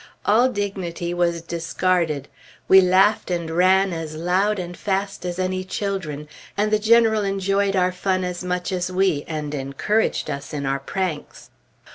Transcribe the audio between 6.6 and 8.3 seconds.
the General enjoyed our fun